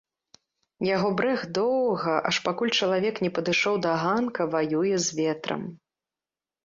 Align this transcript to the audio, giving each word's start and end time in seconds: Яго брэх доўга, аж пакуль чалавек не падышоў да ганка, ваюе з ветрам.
Яго 0.95 1.09
брэх 1.19 1.41
доўга, 1.57 2.15
аж 2.31 2.35
пакуль 2.47 2.73
чалавек 2.79 3.15
не 3.27 3.31
падышоў 3.37 3.75
да 3.87 3.91
ганка, 4.05 4.51
ваюе 4.57 4.95
з 5.09 5.19
ветрам. 5.23 5.61